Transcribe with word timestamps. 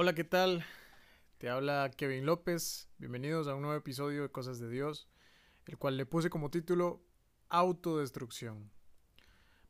Hola, 0.00 0.14
¿qué 0.14 0.22
tal? 0.22 0.64
Te 1.38 1.48
habla 1.48 1.90
Kevin 1.90 2.24
López. 2.24 2.88
Bienvenidos 2.98 3.48
a 3.48 3.56
un 3.56 3.62
nuevo 3.62 3.76
episodio 3.76 4.22
de 4.22 4.30
Cosas 4.30 4.60
de 4.60 4.70
Dios, 4.70 5.08
el 5.66 5.76
cual 5.76 5.96
le 5.96 6.06
puse 6.06 6.30
como 6.30 6.52
título 6.52 7.02
Autodestrucción. 7.48 8.70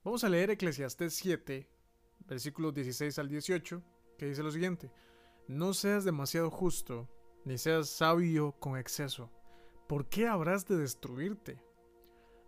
Vamos 0.05 0.25
a 0.25 0.29
leer 0.29 0.51
Eclesiastés 0.51 1.15
7, 1.15 1.67
versículos 2.27 2.75
16 2.75 3.19
al 3.19 3.31
18, 3.31 3.83
que 4.19 4.27
dice 4.27 4.43
lo 4.43 4.51
siguiente: 4.51 4.93
No 5.47 5.73
seas 5.73 6.05
demasiado 6.05 6.51
justo, 6.51 7.09
ni 7.47 7.57
seas 7.57 7.89
sabio 7.89 8.53
con 8.61 8.77
exceso. 8.77 9.33
¿Por 9.87 10.11
qué 10.11 10.27
habrás 10.29 10.69
de 10.69 10.77
destruirte? 10.77 11.59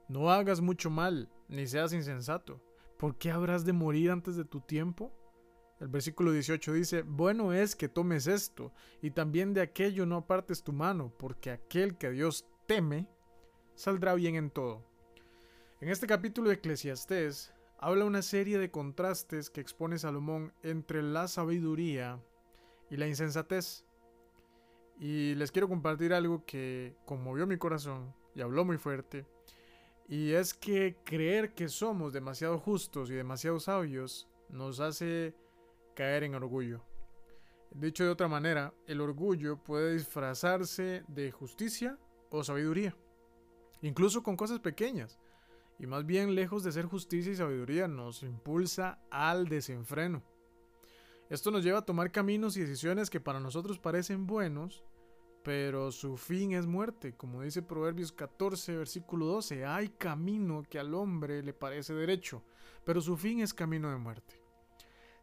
No 0.06 0.30
hagas 0.30 0.60
mucho 0.60 0.90
mal, 0.90 1.30
ni 1.48 1.66
seas 1.66 1.94
insensato. 1.94 2.62
¿Por 2.98 3.16
qué 3.16 3.30
habrás 3.30 3.64
de 3.64 3.72
morir 3.72 4.10
antes 4.10 4.36
de 4.36 4.44
tu 4.44 4.60
tiempo? 4.60 5.16
El 5.80 5.88
versículo 5.88 6.30
18 6.32 6.74
dice, 6.74 7.02
bueno 7.02 7.54
es 7.54 7.74
que 7.74 7.88
tomes 7.88 8.26
esto, 8.26 8.70
y 9.00 9.12
también 9.12 9.54
de 9.54 9.62
aquello 9.62 10.04
no 10.04 10.16
apartes 10.16 10.62
tu 10.62 10.72
mano, 10.72 11.10
porque 11.18 11.50
aquel 11.50 11.96
que 11.96 12.10
Dios 12.10 12.44
teme, 12.66 13.08
saldrá 13.74 14.14
bien 14.14 14.36
en 14.36 14.50
todo. 14.50 14.84
En 15.80 15.88
este 15.88 16.06
capítulo 16.06 16.50
de 16.50 16.56
Eclesiastés 16.56 17.54
habla 17.78 18.04
una 18.04 18.20
serie 18.20 18.58
de 18.58 18.70
contrastes 18.70 19.48
que 19.48 19.62
expone 19.62 19.98
Salomón 19.98 20.52
entre 20.62 21.02
la 21.02 21.26
sabiduría 21.28 22.22
y 22.90 22.98
la 22.98 23.08
insensatez. 23.08 23.86
Y 24.98 25.34
les 25.36 25.50
quiero 25.50 25.70
compartir 25.70 26.12
algo 26.12 26.44
que 26.44 26.94
conmovió 27.06 27.46
mi 27.46 27.56
corazón 27.56 28.14
y 28.34 28.42
habló 28.42 28.66
muy 28.66 28.76
fuerte. 28.76 29.24
Y 30.06 30.32
es 30.32 30.52
que 30.52 30.98
creer 31.04 31.54
que 31.54 31.70
somos 31.70 32.12
demasiado 32.12 32.58
justos 32.58 33.08
y 33.08 33.14
demasiado 33.14 33.58
sabios 33.60 34.28
nos 34.50 34.80
hace 34.80 35.34
caer 36.00 36.24
en 36.24 36.34
orgullo. 36.34 36.80
Dicho 37.72 38.04
de 38.04 38.08
otra 38.08 38.26
manera, 38.26 38.72
el 38.86 39.02
orgullo 39.02 39.62
puede 39.62 39.92
disfrazarse 39.92 41.04
de 41.08 41.30
justicia 41.30 41.98
o 42.30 42.42
sabiduría, 42.42 42.96
incluso 43.82 44.22
con 44.22 44.34
cosas 44.34 44.60
pequeñas, 44.60 45.18
y 45.78 45.86
más 45.86 46.06
bien 46.06 46.34
lejos 46.34 46.64
de 46.64 46.72
ser 46.72 46.86
justicia 46.86 47.32
y 47.32 47.36
sabiduría 47.36 47.86
nos 47.86 48.22
impulsa 48.22 48.98
al 49.10 49.46
desenfreno. 49.50 50.22
Esto 51.28 51.50
nos 51.50 51.64
lleva 51.64 51.80
a 51.80 51.84
tomar 51.84 52.10
caminos 52.10 52.56
y 52.56 52.62
decisiones 52.62 53.10
que 53.10 53.20
para 53.20 53.38
nosotros 53.38 53.78
parecen 53.78 54.26
buenos, 54.26 54.82
pero 55.44 55.92
su 55.92 56.16
fin 56.16 56.54
es 56.54 56.66
muerte, 56.66 57.14
como 57.14 57.42
dice 57.42 57.60
Proverbios 57.60 58.10
14, 58.10 58.74
versículo 58.74 59.26
12, 59.26 59.66
hay 59.66 59.90
camino 59.90 60.62
que 60.62 60.78
al 60.78 60.94
hombre 60.94 61.42
le 61.42 61.52
parece 61.52 61.92
derecho, 61.92 62.42
pero 62.86 63.02
su 63.02 63.18
fin 63.18 63.40
es 63.40 63.52
camino 63.52 63.90
de 63.90 63.98
muerte. 63.98 64.39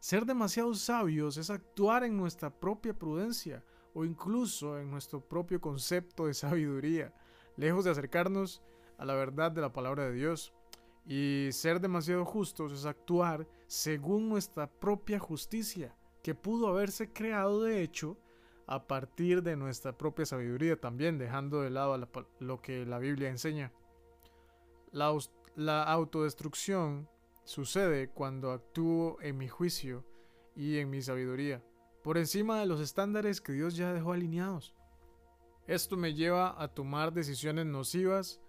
Ser 0.00 0.24
demasiado 0.24 0.74
sabios 0.74 1.36
es 1.36 1.50
actuar 1.50 2.04
en 2.04 2.16
nuestra 2.16 2.50
propia 2.50 2.94
prudencia 2.94 3.64
o 3.94 4.04
incluso 4.04 4.78
en 4.78 4.90
nuestro 4.90 5.20
propio 5.20 5.60
concepto 5.60 6.26
de 6.26 6.34
sabiduría, 6.34 7.12
lejos 7.56 7.84
de 7.84 7.90
acercarnos 7.90 8.62
a 8.96 9.04
la 9.04 9.14
verdad 9.14 9.50
de 9.50 9.60
la 9.60 9.72
palabra 9.72 10.04
de 10.04 10.12
Dios. 10.12 10.52
Y 11.04 11.48
ser 11.52 11.80
demasiado 11.80 12.24
justos 12.24 12.72
es 12.72 12.84
actuar 12.84 13.48
según 13.66 14.28
nuestra 14.28 14.70
propia 14.70 15.18
justicia, 15.18 15.96
que 16.22 16.34
pudo 16.34 16.68
haberse 16.68 17.12
creado 17.12 17.62
de 17.62 17.82
hecho 17.82 18.18
a 18.66 18.86
partir 18.86 19.42
de 19.42 19.56
nuestra 19.56 19.96
propia 19.96 20.26
sabiduría 20.26 20.78
también, 20.78 21.18
dejando 21.18 21.62
de 21.62 21.70
lado 21.70 21.96
lo 22.38 22.60
que 22.60 22.84
la 22.84 22.98
Biblia 22.98 23.30
enseña. 23.30 23.72
La, 24.92 25.12
la 25.56 25.82
autodestrucción 25.82 27.08
sucede 27.48 28.10
cuando 28.10 28.52
actúo 28.52 29.16
en 29.22 29.38
mi 29.38 29.48
juicio 29.48 30.04
y 30.54 30.76
en 30.76 30.90
mi 30.90 31.00
sabiduría, 31.00 31.64
por 32.02 32.18
encima 32.18 32.60
de 32.60 32.66
los 32.66 32.78
estándares 32.78 33.40
que 33.40 33.54
Dios 33.54 33.74
ya 33.74 33.94
dejó 33.94 34.12
alineados. 34.12 34.74
Esto 35.66 35.96
me 35.96 36.12
lleva 36.12 36.62
a 36.62 36.68
tomar 36.68 37.14
decisiones 37.14 37.64
nocivas 37.64 38.42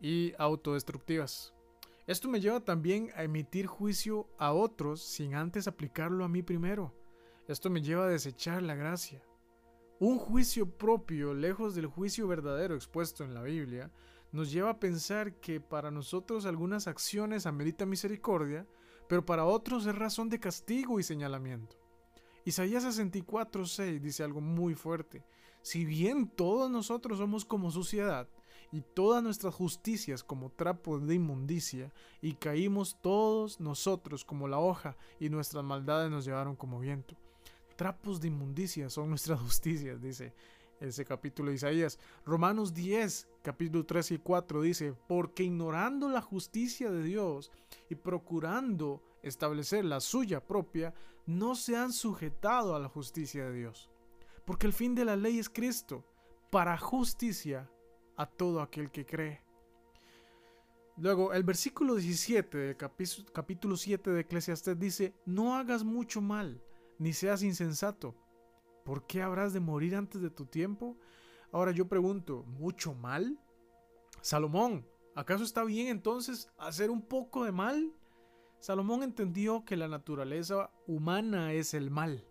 y 0.00 0.34
autodestructivas. 0.38 1.54
Esto 2.08 2.28
me 2.28 2.40
lleva 2.40 2.58
también 2.58 3.12
a 3.14 3.22
emitir 3.22 3.68
juicio 3.68 4.26
a 4.38 4.52
otros 4.52 5.00
sin 5.04 5.36
antes 5.36 5.68
aplicarlo 5.68 6.24
a 6.24 6.28
mí 6.28 6.42
primero. 6.42 6.92
Esto 7.46 7.70
me 7.70 7.80
lleva 7.80 8.06
a 8.06 8.10
desechar 8.10 8.60
la 8.60 8.74
gracia. 8.74 9.22
Un 10.00 10.18
juicio 10.18 10.68
propio, 10.68 11.32
lejos 11.32 11.76
del 11.76 11.86
juicio 11.86 12.26
verdadero 12.26 12.74
expuesto 12.74 13.22
en 13.22 13.34
la 13.34 13.42
Biblia, 13.42 13.92
nos 14.32 14.50
lleva 14.50 14.70
a 14.70 14.80
pensar 14.80 15.34
que 15.34 15.60
para 15.60 15.90
nosotros 15.90 16.46
algunas 16.46 16.88
acciones 16.88 17.46
ameritan 17.46 17.88
misericordia, 17.88 18.66
pero 19.08 19.24
para 19.24 19.44
otros 19.44 19.86
es 19.86 19.94
razón 19.94 20.30
de 20.30 20.40
castigo 20.40 20.98
y 20.98 21.02
señalamiento. 21.02 21.76
Isaías 22.44 22.82
64:6 22.82 24.00
dice 24.00 24.24
algo 24.24 24.40
muy 24.40 24.74
fuerte. 24.74 25.22
Si 25.60 25.84
bien 25.84 26.28
todos 26.28 26.70
nosotros 26.70 27.18
somos 27.18 27.44
como 27.44 27.70
suciedad, 27.70 28.28
y 28.72 28.80
todas 28.80 29.22
nuestras 29.22 29.54
justicias 29.54 30.24
como 30.24 30.50
trapo 30.50 30.98
de 30.98 31.14
inmundicia, 31.14 31.92
y 32.22 32.32
caímos 32.32 32.96
todos 33.02 33.60
nosotros 33.60 34.24
como 34.24 34.48
la 34.48 34.58
hoja, 34.58 34.96
y 35.20 35.28
nuestras 35.28 35.62
maldades 35.62 36.10
nos 36.10 36.24
llevaron 36.24 36.56
como 36.56 36.80
viento. 36.80 37.14
Trapos 37.76 38.20
de 38.20 38.28
inmundicia 38.28 38.88
son 38.88 39.10
nuestras 39.10 39.40
justicias, 39.42 40.00
dice 40.00 40.32
ese 40.82 41.04
capítulo 41.04 41.50
de 41.50 41.56
Isaías. 41.56 41.98
Romanos 42.24 42.74
10, 42.74 43.28
capítulo 43.42 43.86
3 43.86 44.12
y 44.12 44.18
4 44.18 44.62
dice, 44.62 44.94
porque 45.08 45.44
ignorando 45.44 46.08
la 46.08 46.20
justicia 46.20 46.90
de 46.90 47.02
Dios 47.02 47.50
y 47.88 47.94
procurando 47.94 49.02
establecer 49.22 49.84
la 49.84 50.00
suya 50.00 50.44
propia, 50.44 50.94
no 51.26 51.54
se 51.54 51.76
han 51.76 51.92
sujetado 51.92 52.74
a 52.74 52.80
la 52.80 52.88
justicia 52.88 53.44
de 53.46 53.58
Dios. 53.58 53.90
Porque 54.44 54.66
el 54.66 54.72
fin 54.72 54.94
de 54.94 55.04
la 55.04 55.16
ley 55.16 55.38
es 55.38 55.48
Cristo, 55.48 56.04
para 56.50 56.76
justicia 56.76 57.70
a 58.16 58.26
todo 58.26 58.60
aquel 58.60 58.90
que 58.90 59.06
cree. 59.06 59.40
Luego, 60.98 61.32
el 61.32 61.42
versículo 61.42 61.94
17 61.94 62.58
del 62.58 62.76
capítulo 62.76 63.76
7 63.76 64.10
de 64.10 64.20
Eclesiastes 64.20 64.78
dice, 64.78 65.14
no 65.24 65.56
hagas 65.56 65.84
mucho 65.84 66.20
mal, 66.20 66.62
ni 66.98 67.14
seas 67.14 67.42
insensato, 67.42 68.14
¿Por 68.84 69.06
qué 69.06 69.22
habrás 69.22 69.52
de 69.52 69.60
morir 69.60 69.94
antes 69.94 70.20
de 70.20 70.30
tu 70.30 70.46
tiempo? 70.46 70.96
Ahora 71.52 71.72
yo 71.72 71.88
pregunto, 71.88 72.44
¿mucho 72.44 72.94
mal? 72.94 73.38
Salomón, 74.20 74.86
¿acaso 75.14 75.44
está 75.44 75.64
bien 75.64 75.88
entonces 75.88 76.50
hacer 76.58 76.90
un 76.90 77.02
poco 77.02 77.44
de 77.44 77.52
mal? 77.52 77.92
Salomón 78.58 79.02
entendió 79.02 79.64
que 79.64 79.76
la 79.76 79.88
naturaleza 79.88 80.70
humana 80.86 81.52
es 81.52 81.74
el 81.74 81.90
mal, 81.90 82.24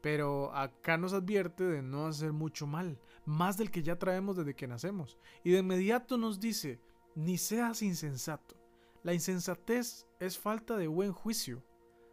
pero 0.00 0.54
acá 0.54 0.96
nos 0.96 1.12
advierte 1.12 1.64
de 1.64 1.82
no 1.82 2.06
hacer 2.06 2.32
mucho 2.32 2.66
mal, 2.66 3.00
más 3.24 3.56
del 3.56 3.70
que 3.70 3.82
ya 3.82 3.98
traemos 3.98 4.36
desde 4.36 4.54
que 4.54 4.68
nacemos, 4.68 5.18
y 5.42 5.50
de 5.50 5.58
inmediato 5.58 6.16
nos 6.16 6.38
dice, 6.38 6.80
ni 7.16 7.38
seas 7.38 7.82
insensato. 7.82 8.56
La 9.02 9.14
insensatez 9.14 10.06
es 10.20 10.38
falta 10.38 10.76
de 10.76 10.86
buen 10.86 11.12
juicio, 11.12 11.64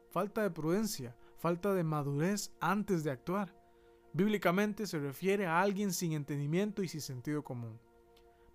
falta 0.09 0.41
de 0.41 0.49
prudencia, 0.49 1.15
falta 1.37 1.73
de 1.73 1.83
madurez 1.83 2.51
antes 2.59 3.03
de 3.03 3.11
actuar. 3.11 3.53
Bíblicamente 4.13 4.87
se 4.87 4.99
refiere 4.99 5.45
a 5.45 5.61
alguien 5.61 5.91
sin 5.91 6.13
entendimiento 6.13 6.83
y 6.83 6.87
sin 6.87 7.01
sentido 7.01 7.43
común. 7.43 7.79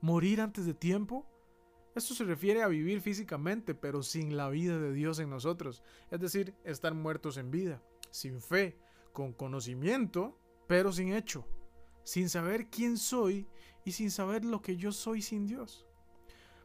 ¿Morir 0.00 0.40
antes 0.40 0.64
de 0.64 0.74
tiempo? 0.74 1.26
Esto 1.94 2.14
se 2.14 2.24
refiere 2.24 2.62
a 2.62 2.68
vivir 2.68 3.00
físicamente, 3.00 3.74
pero 3.74 4.02
sin 4.02 4.36
la 4.36 4.48
vida 4.48 4.78
de 4.78 4.92
Dios 4.92 5.18
en 5.18 5.28
nosotros, 5.28 5.82
es 6.10 6.20
decir, 6.20 6.54
estar 6.64 6.94
muertos 6.94 7.36
en 7.36 7.50
vida, 7.50 7.82
sin 8.10 8.40
fe, 8.40 8.78
con 9.12 9.32
conocimiento, 9.32 10.38
pero 10.66 10.92
sin 10.92 11.12
hecho, 11.12 11.46
sin 12.04 12.28
saber 12.28 12.70
quién 12.70 12.96
soy 12.96 13.46
y 13.84 13.92
sin 13.92 14.10
saber 14.10 14.44
lo 14.44 14.62
que 14.62 14.76
yo 14.76 14.92
soy 14.92 15.20
sin 15.20 15.46
Dios. 15.46 15.86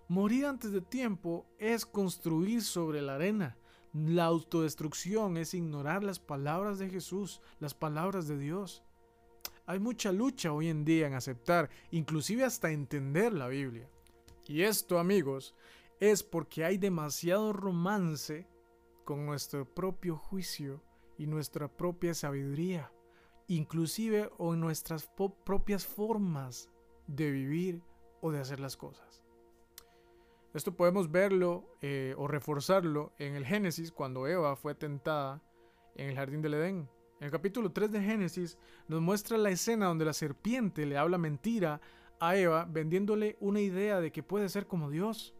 Morir 0.07 0.45
antes 0.45 0.71
de 0.71 0.81
tiempo 0.81 1.47
es 1.57 1.85
construir 1.85 2.61
sobre 2.61 3.01
la 3.01 3.15
arena, 3.15 3.57
la 3.95 4.25
autodestrucción 4.25 5.37
es 5.37 5.53
ignorar 5.53 6.03
las 6.03 6.19
palabras 6.19 6.79
de 6.79 6.89
Jesús, 6.89 7.41
las 7.59 7.73
palabras 7.73 8.27
de 8.27 8.37
Dios. 8.37 8.83
Hay 9.65 9.79
mucha 9.79 10.11
lucha 10.11 10.51
hoy 10.51 10.67
en 10.67 10.83
día 10.83 11.07
en 11.07 11.13
aceptar, 11.13 11.69
inclusive 11.91 12.43
hasta 12.43 12.71
entender 12.71 13.31
la 13.31 13.47
Biblia. 13.47 13.89
Y 14.47 14.63
esto, 14.63 14.99
amigos, 14.99 15.55
es 16.01 16.23
porque 16.23 16.65
hay 16.65 16.77
demasiado 16.77 17.53
romance 17.53 18.49
con 19.05 19.25
nuestro 19.25 19.65
propio 19.73 20.17
juicio 20.17 20.83
y 21.17 21.25
nuestra 21.25 21.69
propia 21.69 22.13
sabiduría, 22.13 22.91
inclusive 23.47 24.29
o 24.37 24.55
en 24.55 24.59
nuestras 24.59 25.09
propias 25.45 25.85
formas 25.85 26.69
de 27.07 27.31
vivir 27.31 27.81
o 28.19 28.29
de 28.29 28.39
hacer 28.39 28.59
las 28.59 28.75
cosas. 28.75 29.24
Esto 30.55 30.73
podemos 30.73 31.11
verlo 31.11 31.75
eh, 31.81 32.15
o 32.17 32.29
reforzarlo 32.29 33.11
en 33.19 33.35
el 33.35 33.45
Génesis 33.45 33.91
cuando 33.91 34.25
Eva 34.25 34.55
fue 34.55 34.73
tentada 34.73 35.43
en 35.95 36.07
el 36.07 36.15
jardín 36.15 36.41
del 36.41 36.53
Edén. 36.53 36.89
En 37.19 37.25
el 37.25 37.31
capítulo 37.31 37.73
3 37.73 37.91
de 37.91 38.01
Génesis 38.01 38.57
nos 38.87 39.01
muestra 39.01 39.37
la 39.37 39.49
escena 39.49 39.87
donde 39.87 40.05
la 40.05 40.13
serpiente 40.13 40.85
le 40.85 40.97
habla 40.97 41.17
mentira 41.17 41.81
a 42.21 42.37
Eva 42.37 42.65
vendiéndole 42.71 43.35
una 43.41 43.59
idea 43.59 43.99
de 43.99 44.13
que 44.13 44.23
puede 44.23 44.47
ser 44.47 44.65
como 44.65 44.89
Dios. 44.89 45.35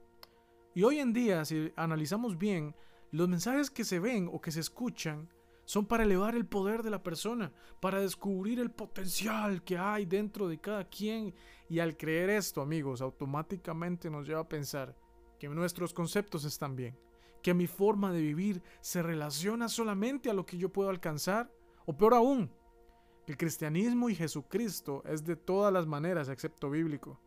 Y 0.74 0.84
hoy 0.84 1.00
en 1.00 1.14
día, 1.14 1.46
si 1.46 1.72
analizamos 1.78 2.38
bien, 2.38 2.76
los 3.12 3.30
mensajes 3.30 3.72
que 3.72 3.86
se 3.86 4.02
ven 4.02 4.30
o 4.34 4.42
que 4.42 4.52
se 4.52 4.60
escuchan 4.60 5.30
son 5.64 5.86
para 5.86 6.04
elevar 6.04 6.36
el 6.36 6.46
poder 6.46 6.84
de 6.84 6.90
la 6.90 7.04
persona, 7.04 7.54
para 7.80 8.02
descubrir 8.02 8.60
el 8.60 8.70
potencial 8.70 9.64
que 9.64 9.78
hay 9.78 10.06
dentro 10.06 10.50
de 10.50 10.60
cada 10.60 10.84
quien. 10.90 11.34
Y 11.70 11.80
al 11.80 11.96
creer 11.96 12.30
esto, 12.32 12.62
amigos, 12.62 13.02
automáticamente 13.02 14.10
nos 14.10 14.28
lleva 14.28 14.42
a 14.42 14.50
pensar 14.50 15.05
que 15.50 15.56
nuestros 15.56 15.94
conceptos 15.94 16.44
están 16.46 16.76
bien, 16.76 16.98
que 17.42 17.54
mi 17.54 17.68
forma 17.68 18.12
de 18.12 18.22
vivir 18.22 18.64
se 18.82 19.04
relaciona 19.04 19.70
solamente 19.70 20.30
a 20.30 20.34
lo 20.34 20.46
que 20.46 20.58
yo 20.58 20.70
puedo 20.70 20.90
alcanzar, 20.90 21.52
o 21.86 21.96
peor 21.96 22.16
aún, 22.16 22.52
el 23.28 23.38
cristianismo 23.38 24.10
y 24.10 24.16
Jesucristo 24.16 25.04
es 25.06 25.24
de 25.24 25.36
todas 25.36 25.74
las 25.74 25.88
maneras 25.88 26.30
excepto 26.30 26.70
bíblico. 26.70 27.20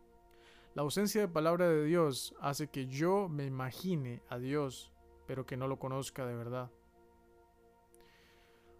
La 0.73 0.81
ausencia 0.81 1.21
de 1.21 1.27
palabra 1.27 1.67
de 1.67 1.83
Dios 1.83 2.35
hace 2.39 2.67
que 2.67 2.87
yo 2.87 3.27
me 3.27 3.45
imagine 3.45 4.21
a 4.29 4.37
Dios, 4.37 4.93
pero 5.25 5.45
que 5.45 5.57
no 5.57 5.67
lo 5.67 5.79
conozca 5.79 6.25
de 6.25 6.35
verdad. 6.35 6.71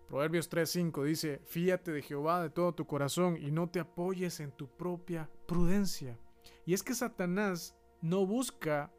Proverbios 0.07 0.49
3:5 0.49 1.03
dice, 1.03 1.41
fíate 1.45 1.91
de 1.91 2.01
Jehová 2.01 2.41
de 2.41 2.49
todo 2.49 2.73
tu 2.73 2.85
corazón 2.87 3.37
y 3.37 3.51
no 3.51 3.69
te 3.69 3.79
apoyes 3.79 4.39
en 4.39 4.51
tu 4.51 4.67
propia 4.67 5.29
prudencia. 5.45 6.17
Y 6.65 6.73
es 6.73 6.83
que 6.83 6.95
Satanás 6.95 7.75
no 8.01 8.25
busca 8.25 8.91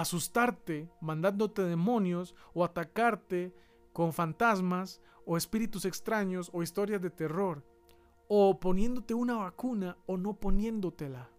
asustarte 0.00 0.88
mandándote 1.00 1.62
demonios 1.62 2.34
o 2.54 2.64
atacarte 2.64 3.52
con 3.92 4.12
fantasmas 4.12 5.00
o 5.24 5.36
espíritus 5.36 5.84
extraños 5.84 6.50
o 6.52 6.62
historias 6.62 7.02
de 7.02 7.10
terror 7.10 7.64
o 8.28 8.60
poniéndote 8.60 9.14
una 9.14 9.36
vacuna 9.36 9.96
o 10.06 10.16
no 10.16 10.34
poniéndotela. 10.34 11.30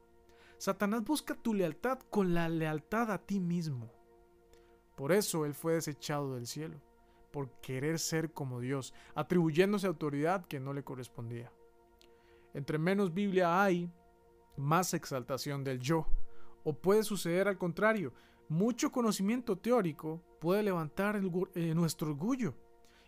Satanás 0.58 1.04
busca 1.04 1.36
tu 1.36 1.54
lealtad 1.54 2.00
con 2.10 2.34
la 2.34 2.50
lealtad 2.50 3.12
a 3.12 3.20
ti 3.20 3.40
mismo. 3.40 3.94
Por 4.96 5.14
eso 5.14 5.46
él 5.46 5.54
fue 5.54 5.76
desechado 5.76 6.36
del 6.36 6.46
cielo 6.46 6.82
por 7.32 7.52
querer 7.62 8.00
ser 8.00 8.34
como 8.34 8.60
Dios, 8.60 8.94
atribuyéndose 9.16 9.88
autoridad 9.88 10.46
que 10.46 10.60
no 10.60 10.74
le 10.74 10.84
correspondía. 10.84 11.52
Entre 12.54 12.78
menos 12.78 13.14
Biblia 13.14 13.62
hay, 13.62 13.92
más 14.58 14.94
exaltación 14.94 15.64
del 15.64 15.80
yo. 15.80 16.08
O 16.64 16.74
puede 16.74 17.04
suceder 17.04 17.48
al 17.48 17.58
contrario, 17.58 18.14
mucho 18.50 18.92
conocimiento 18.92 19.58
teórico 19.58 20.22
puede 20.40 20.64
levantar 20.64 21.22
eh, 21.54 21.74
nuestro 21.76 22.10
orgullo 22.10 22.56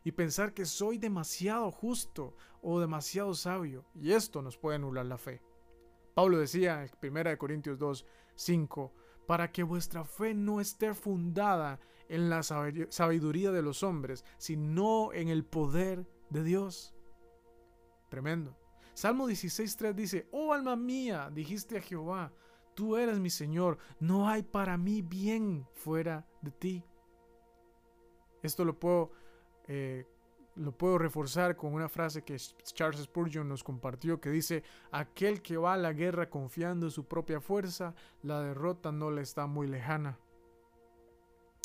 y 0.03 0.11
pensar 0.11 0.53
que 0.53 0.65
soy 0.65 0.97
demasiado 0.97 1.71
justo 1.71 2.35
o 2.61 2.79
demasiado 2.79 3.33
sabio, 3.33 3.85
y 3.95 4.11
esto 4.13 4.41
nos 4.41 4.57
puede 4.57 4.75
anular 4.77 5.05
la 5.05 5.17
fe. 5.17 5.41
Pablo 6.13 6.37
decía 6.37 6.83
en 6.83 7.17
1 7.17 7.37
Corintios 7.37 7.79
2, 7.79 8.05
5, 8.35 8.93
para 9.27 9.51
que 9.51 9.63
vuestra 9.63 10.03
fe 10.03 10.33
no 10.33 10.59
esté 10.59 10.93
fundada 10.93 11.79
en 12.09 12.29
la 12.29 12.43
sabiduría 12.43 13.51
de 13.51 13.61
los 13.61 13.83
hombres, 13.83 14.25
sino 14.37 15.13
en 15.13 15.29
el 15.29 15.45
poder 15.45 16.05
de 16.29 16.43
Dios. 16.43 16.93
Tremendo. 18.09 18.57
Salmo 18.93 19.29
16.3 19.29 19.93
dice, 19.93 20.27
oh 20.31 20.53
alma 20.53 20.75
mía, 20.75 21.29
dijiste 21.33 21.77
a 21.77 21.81
Jehová, 21.81 22.33
tú 22.81 22.97
eres 22.97 23.19
mi 23.19 23.29
Señor, 23.29 23.77
no 23.99 24.27
hay 24.27 24.41
para 24.41 24.75
mí 24.75 25.03
bien 25.03 25.67
fuera 25.75 26.25
de 26.41 26.49
ti. 26.49 26.83
Esto 28.41 28.65
lo 28.65 28.79
puedo, 28.79 29.11
eh, 29.67 30.07
lo 30.55 30.75
puedo 30.75 30.97
reforzar 30.97 31.55
con 31.55 31.75
una 31.75 31.89
frase 31.89 32.23
que 32.23 32.37
Charles 32.73 33.03
Spurgeon 33.03 33.47
nos 33.47 33.63
compartió 33.63 34.19
que 34.19 34.31
dice, 34.31 34.63
aquel 34.91 35.43
que 35.43 35.57
va 35.57 35.75
a 35.75 35.77
la 35.77 35.93
guerra 35.93 36.31
confiando 36.31 36.87
en 36.87 36.91
su 36.91 37.05
propia 37.05 37.39
fuerza, 37.39 37.93
la 38.23 38.41
derrota 38.41 38.91
no 38.91 39.11
le 39.11 39.21
está 39.21 39.45
muy 39.45 39.67
lejana. 39.67 40.17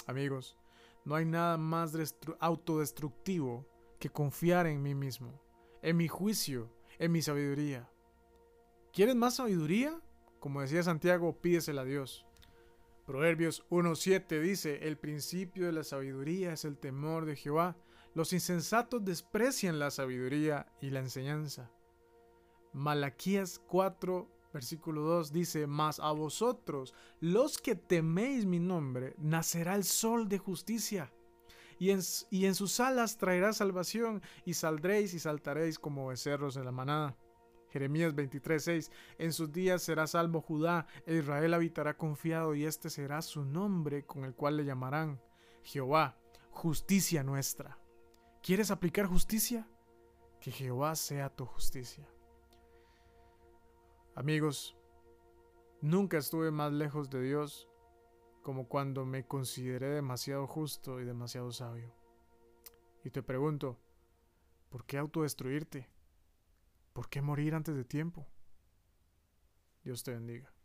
Amigos, 0.07 0.59
no 1.07 1.15
hay 1.15 1.25
nada 1.25 1.57
más 1.57 1.97
autodestructivo 2.41 3.67
que 3.99 4.11
confiar 4.11 4.67
en 4.67 4.83
mí 4.83 4.95
mismo, 4.95 5.41
en 5.81 5.97
mi 5.97 6.09
juicio, 6.09 6.71
en 6.99 7.11
mi 7.11 7.23
sabiduría. 7.23 7.91
¿Quieres 8.93 9.15
más 9.15 9.37
sabiduría? 9.37 9.99
Como 10.47 10.61
decía 10.61 10.85
Santiago, 10.85 11.41
pídesela 11.41 11.83
a 11.83 11.85
Dios. 11.85 12.25
Proverbios 13.05 13.65
1.7 13.69 14.41
dice, 14.41 14.87
el 14.87 14.97
principio 14.97 15.67
de 15.67 15.73
la 15.73 15.83
sabiduría 15.83 16.53
es 16.53 16.65
el 16.65 16.79
temor 16.79 17.25
de 17.25 17.35
Jehová. 17.35 17.77
Los 18.15 18.33
insensatos 18.33 19.05
desprecian 19.05 19.81
la 19.81 19.91
sabiduría 19.91 20.73
y 20.81 20.91
la 20.91 21.01
enseñanza. 21.01 21.73
Malaquías 22.73 23.61
4, 23.67 24.31
Versículo 24.55 25.01
2 25.01 25.33
dice, 25.33 25.67
Mas 25.67 25.99
a 25.99 26.13
vosotros, 26.13 26.95
los 27.19 27.59
que 27.59 27.75
teméis 27.75 28.47
mi 28.47 28.61
nombre, 28.61 29.17
nacerá 29.19 29.75
el 29.75 29.83
sol 29.83 30.29
de 30.29 30.39
justicia. 30.39 31.13
Y 31.81 31.91
en, 31.91 32.55
sus 32.55 32.79
alas 32.79 33.19
traerá 33.19 33.53
salvación, 33.53 34.23
y 34.45 34.55
saldréis 34.55 35.13
y 35.13 35.19
saltaréis 35.19 35.81
como 35.81 36.07
becerros 36.07 36.57
en 36.57 36.67
la 36.67 36.71
manada. 36.71 37.17
Jeremías 37.77 38.15
23:6 38.15 38.91
En 39.19 39.35
sus 39.35 39.53
días 39.53 39.83
será 39.83 40.07
salvo 40.07 40.41
Judá, 40.41 40.87
e 41.05 41.17
Israel 41.17 41.53
habitará 41.53 41.99
confiado, 41.99 42.55
y 42.55 42.65
este 42.65 42.89
será 42.89 43.21
su 43.21 43.45
nombre 43.45 44.07
con 44.07 44.25
el 44.25 44.35
cual 44.35 44.57
le 44.57 44.65
llamarán 44.65 45.21
Jehová, 45.63 46.17
justicia 46.51 47.23
nuestra. 47.23 47.77
¿Quieres 48.43 48.71
aplicar 48.71 49.05
justicia? 49.05 49.69
Que 50.41 50.51
Jehová 50.53 50.97
sea 50.97 51.29
tu 51.29 51.45
justicia. 51.45 52.09
Amigos, 54.15 54.75
nunca 55.83 56.17
estuve 56.17 56.51
más 56.51 56.73
lejos 56.73 57.11
de 57.11 57.21
Dios 57.21 57.69
como 58.43 58.69
cuando 58.69 59.05
me 59.05 59.27
consideré 59.27 59.91
demasiado 59.91 60.47
justo 60.47 60.99
y 60.99 61.05
demasiado 61.05 61.53
sabio. 61.53 61.93
Y 63.05 63.11
te 63.11 63.23
pregunto, 63.23 63.79
¿por 64.71 64.87
qué 64.87 64.97
autodestruirte? 64.97 65.91
¿Por 66.97 67.11
qué 67.11 67.21
morir 67.21 67.55
antes 67.55 67.77
de 67.77 67.85
tiempo? 67.85 68.27
Dios 69.85 70.03
te 70.03 70.13
bendiga. 70.13 70.56